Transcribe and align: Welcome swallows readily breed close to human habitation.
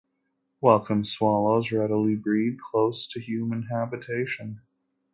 Welcome 0.61 1.05
swallows 1.05 1.71
readily 1.71 2.15
breed 2.15 2.57
close 2.59 3.05
to 3.05 3.19
human 3.21 3.67
habitation. 3.71 4.63